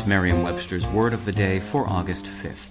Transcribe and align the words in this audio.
It's 0.00 0.08
Merriam-Webster's 0.08 0.86
Word 0.86 1.12
of 1.12 1.26
the 1.26 1.32
Day 1.32 1.60
for 1.60 1.86
August 1.86 2.24
5th. 2.24 2.68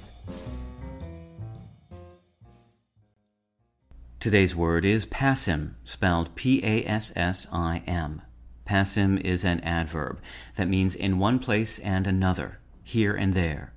Today's 4.19 4.55
word 4.55 4.83
is 4.83 5.05
passim, 5.05 5.75
spelled 5.83 6.33
P-A-S-S-I-M. 6.33 8.23
Passim 8.65 9.21
is 9.21 9.43
an 9.43 9.59
adverb 9.59 10.19
that 10.55 10.67
means 10.67 10.95
in 10.95 11.19
one 11.19 11.37
place 11.37 11.77
and 11.77 12.07
another, 12.07 12.57
here 12.83 13.13
and 13.13 13.35
there. 13.35 13.73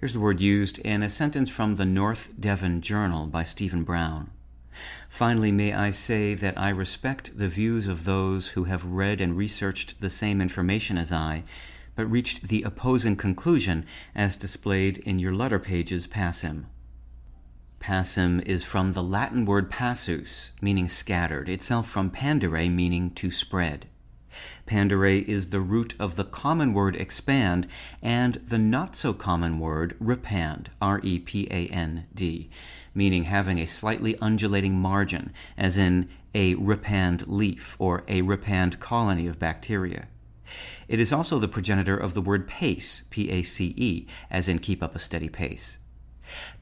Here's 0.00 0.14
the 0.14 0.20
word 0.20 0.40
used 0.40 0.80
in 0.80 1.04
a 1.04 1.08
sentence 1.08 1.50
from 1.50 1.76
the 1.76 1.86
North 1.86 2.32
Devon 2.40 2.80
Journal 2.80 3.28
by 3.28 3.44
Stephen 3.44 3.84
Brown. 3.84 4.32
Finally, 5.08 5.52
may 5.52 5.72
I 5.72 5.92
say 5.92 6.34
that 6.34 6.58
I 6.58 6.70
respect 6.70 7.38
the 7.38 7.46
views 7.46 7.86
of 7.86 8.06
those 8.06 8.48
who 8.48 8.64
have 8.64 8.84
read 8.84 9.20
and 9.20 9.36
researched 9.36 10.00
the 10.00 10.10
same 10.10 10.40
information 10.40 10.98
as 10.98 11.12
I, 11.12 11.44
but 11.94 12.10
reached 12.10 12.48
the 12.48 12.62
opposing 12.62 13.16
conclusion 13.16 13.84
as 14.14 14.36
displayed 14.36 14.98
in 14.98 15.18
your 15.18 15.34
letter 15.34 15.58
pages 15.58 16.06
passim. 16.06 16.64
Passim 17.80 18.40
is 18.46 18.62
from 18.62 18.92
the 18.92 19.02
Latin 19.02 19.44
word 19.44 19.68
passus, 19.70 20.52
meaning 20.60 20.88
scattered, 20.88 21.48
itself 21.48 21.88
from 21.88 22.10
pandere, 22.10 22.72
meaning 22.72 23.10
to 23.10 23.30
spread. 23.30 23.86
Pandere 24.66 25.24
is 25.26 25.50
the 25.50 25.60
root 25.60 25.94
of 25.98 26.16
the 26.16 26.24
common 26.24 26.72
word 26.72 26.96
expand 26.96 27.66
and 28.00 28.36
the 28.46 28.56
not 28.56 28.96
so 28.96 29.12
common 29.12 29.58
word 29.58 29.96
repand, 30.00 30.68
R 30.80 31.00
E 31.02 31.18
P 31.18 31.46
A 31.50 31.66
N 31.66 32.06
D, 32.14 32.48
meaning 32.94 33.24
having 33.24 33.58
a 33.58 33.66
slightly 33.66 34.16
undulating 34.18 34.74
margin, 34.74 35.32
as 35.58 35.76
in 35.76 36.08
a 36.34 36.54
repand 36.54 37.24
leaf 37.26 37.76
or 37.78 38.04
a 38.08 38.22
repand 38.22 38.78
colony 38.80 39.26
of 39.26 39.38
bacteria. 39.38 40.06
It 40.88 41.00
is 41.00 41.12
also 41.12 41.38
the 41.38 41.48
progenitor 41.48 41.96
of 41.96 42.14
the 42.14 42.20
word 42.20 42.46
pace, 42.46 43.04
P 43.10 43.30
A 43.30 43.42
C 43.42 43.74
E, 43.76 44.06
as 44.30 44.48
in 44.48 44.58
keep 44.58 44.82
up 44.82 44.94
a 44.94 44.98
steady 44.98 45.28
pace. 45.28 45.78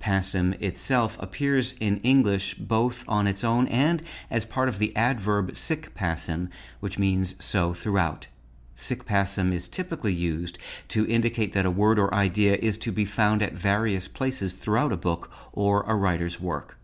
Passim 0.00 0.60
itself 0.60 1.18
appears 1.20 1.74
in 1.80 1.98
English 1.98 2.54
both 2.54 3.04
on 3.06 3.26
its 3.26 3.44
own 3.44 3.68
and 3.68 4.02
as 4.30 4.44
part 4.44 4.68
of 4.68 4.78
the 4.78 4.94
adverb 4.96 5.54
sic 5.54 5.94
passim, 5.94 6.48
which 6.80 6.98
means 6.98 7.34
so 7.44 7.74
throughout. 7.74 8.26
Sic 8.74 9.04
passim 9.04 9.52
is 9.52 9.68
typically 9.68 10.14
used 10.14 10.58
to 10.88 11.06
indicate 11.06 11.52
that 11.52 11.66
a 11.66 11.70
word 11.70 11.98
or 11.98 12.12
idea 12.14 12.56
is 12.56 12.78
to 12.78 12.90
be 12.90 13.04
found 13.04 13.42
at 13.42 13.52
various 13.52 14.08
places 14.08 14.54
throughout 14.54 14.92
a 14.92 14.96
book 14.96 15.30
or 15.52 15.82
a 15.82 15.94
writer's 15.94 16.40
work. 16.40 16.78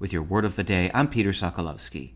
With 0.00 0.12
your 0.12 0.22
word 0.22 0.44
of 0.44 0.56
the 0.56 0.64
day, 0.64 0.90
I'm 0.92 1.08
Peter 1.08 1.30
Sokolowski. 1.30 2.15